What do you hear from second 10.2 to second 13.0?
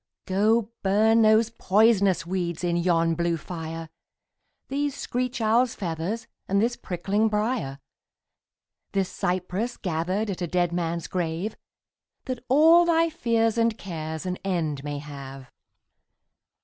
at a dead man's grave, That all